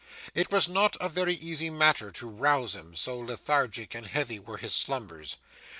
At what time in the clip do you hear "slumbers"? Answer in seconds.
4.73-5.35